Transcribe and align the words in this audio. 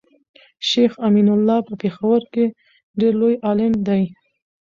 شيخ 0.69 0.91
امين 1.07 1.27
الله 1.35 1.57
په 1.67 1.73
پيښور 1.81 2.21
کي 2.33 2.45
ډير 2.99 3.13
لوي 3.21 3.35
عالم 3.45 3.73
دی 3.87 4.03